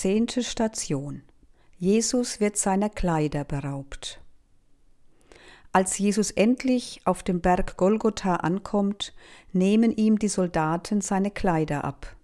[0.00, 1.20] Zehnte Station.
[1.76, 4.18] Jesus wird seiner Kleider beraubt.
[5.72, 9.12] Als Jesus endlich auf dem Berg Golgotha ankommt,
[9.52, 12.16] nehmen ihm die Soldaten seine Kleider ab.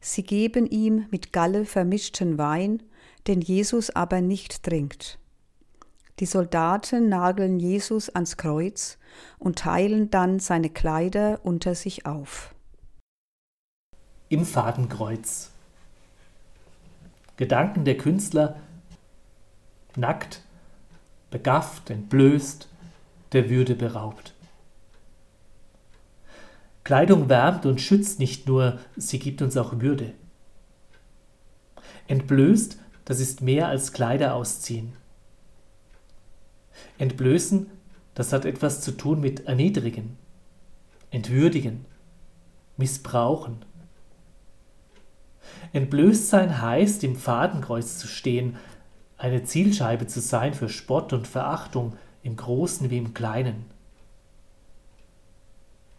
[0.00, 2.82] Sie geben ihm mit Galle vermischten Wein,
[3.26, 5.18] den Jesus aber nicht trinkt.
[6.18, 8.96] Die Soldaten nageln Jesus ans Kreuz
[9.38, 12.54] und teilen dann seine Kleider unter sich auf.
[14.30, 15.51] Im Fadenkreuz.
[17.36, 18.56] Gedanken der Künstler
[19.96, 20.42] nackt,
[21.30, 22.68] begafft, entblößt,
[23.32, 24.34] der Würde beraubt.
[26.84, 30.14] Kleidung wärmt und schützt nicht nur, sie gibt uns auch Würde.
[32.08, 34.92] Entblößt, das ist mehr als Kleider ausziehen.
[36.98, 37.70] Entblößen,
[38.14, 40.16] das hat etwas zu tun mit erniedrigen,
[41.10, 41.86] entwürdigen,
[42.76, 43.64] missbrauchen.
[45.72, 48.56] Entblößtsein heißt, im Fadenkreuz zu stehen,
[49.16, 53.64] eine Zielscheibe zu sein für Spott und Verachtung im Großen wie im Kleinen.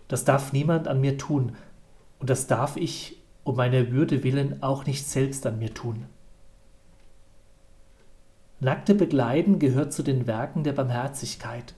[0.07, 1.55] Das darf niemand an mir tun,
[2.19, 6.05] und das darf ich um meiner Würde willen auch nicht selbst an mir tun.
[8.59, 11.73] Nackte Begleiten gehört zu den Werken der Barmherzigkeit.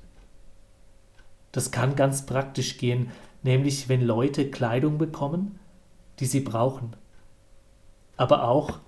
[1.52, 3.10] Das kann ganz praktisch gehen,
[3.42, 5.60] nämlich wenn Leute Kleidung bekommen,
[6.20, 6.96] die sie brauchen,
[8.18, 8.80] aber auch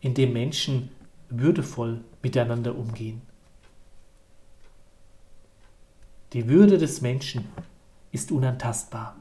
[0.00, 0.90] indem Menschen
[1.28, 3.22] würdevoll miteinander umgehen.
[6.32, 7.44] Die Würde des Menschen
[8.10, 9.16] ist unantastbar.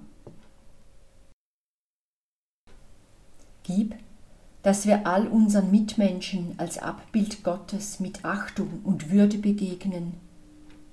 [3.63, 3.95] Gib,
[4.63, 10.13] dass wir all unseren Mitmenschen als Abbild Gottes mit Achtung und Würde begegnen,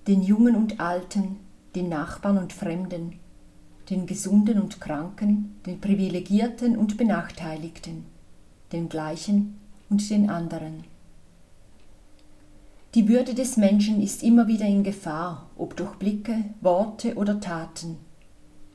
[0.06, 1.36] den Jungen und Alten,
[1.74, 3.18] den Nachbarn und Fremden,
[3.90, 8.04] den Gesunden und Kranken, den Privilegierten und Benachteiligten,
[8.72, 9.58] den Gleichen
[9.90, 10.84] und den anderen.
[12.94, 17.96] Die Würde des Menschen ist immer wieder in Gefahr, ob durch Blicke, Worte oder Taten.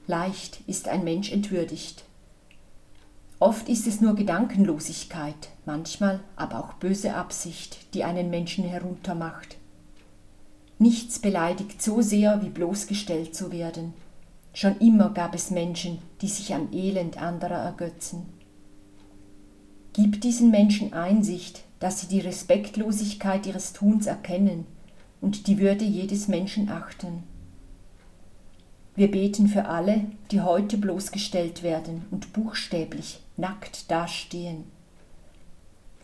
[0.06, 2.04] Leicht ist ein Mensch entwürdigt.
[3.40, 9.58] Oft ist es nur Gedankenlosigkeit, manchmal aber auch böse Absicht, die einen Menschen heruntermacht.
[10.80, 13.94] Nichts beleidigt so sehr, wie bloßgestellt zu werden.
[14.54, 18.26] Schon immer gab es Menschen, die sich am Elend anderer ergötzen.
[19.94, 24.66] Gib diesen Menschen Einsicht, dass sie die Respektlosigkeit ihres Tuns erkennen
[25.22, 27.22] und die Würde jedes Menschen achten.
[28.96, 34.64] Wir beten für alle, die heute bloßgestellt werden und buchstäblich nackt dastehen.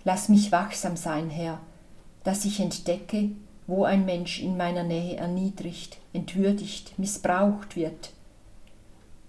[0.04, 1.60] Lass mich wachsam sein, Herr,
[2.24, 3.30] dass ich entdecke,
[3.66, 8.12] wo ein Mensch in meiner Nähe erniedrigt, entwürdigt, missbraucht wird,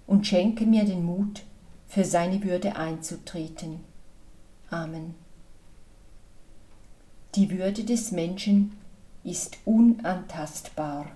[0.06, 1.44] und schenke mir den Mut,
[1.86, 3.89] für seine Würde einzutreten.
[4.70, 5.14] Amen.
[7.34, 8.76] Die Würde des Menschen
[9.24, 11.06] ist unantastbar.